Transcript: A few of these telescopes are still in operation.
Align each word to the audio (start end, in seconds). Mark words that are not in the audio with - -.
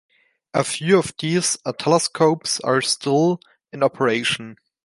A 0.55 0.63
few 0.63 0.97
of 0.97 1.13
these 1.19 1.59
telescopes 1.77 2.59
are 2.61 2.81
still 2.81 3.39
in 3.71 3.83
operation. 3.83 4.55